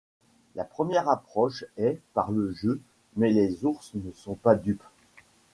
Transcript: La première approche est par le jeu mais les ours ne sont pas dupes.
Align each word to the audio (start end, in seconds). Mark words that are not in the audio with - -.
La 0.55 0.63
première 0.63 1.07
approche 1.07 1.63
est 1.77 2.01
par 2.15 2.31
le 2.31 2.51
jeu 2.53 2.81
mais 3.17 3.29
les 3.29 3.63
ours 3.65 3.93
ne 3.93 4.11
sont 4.13 4.33
pas 4.33 4.55
dupes. 4.55 4.81